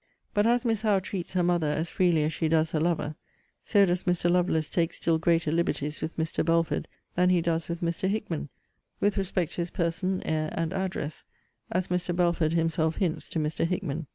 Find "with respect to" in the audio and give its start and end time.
8.99-9.57